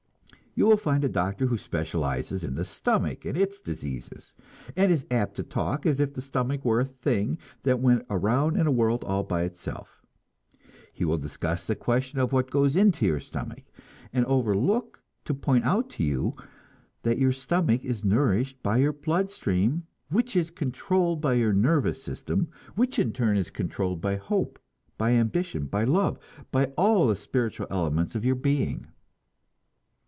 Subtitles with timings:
[0.53, 4.33] You will find a doctor who specializes in the stomach and its diseases,
[4.75, 8.57] and is apt to talk as if the stomach were a thing that went around
[8.57, 10.01] in the world all by itself.
[10.91, 13.63] He will discuss the question of what goes into your stomach,
[14.11, 16.33] and overlook to point out to you
[17.03, 22.03] that your stomach is nourished by your blood stream, which is controlled by your nervous
[22.03, 24.59] system, which in turn is controlled by hope,
[24.97, 26.19] by ambition, by love,
[26.51, 28.87] by all the spiritual elements of your being.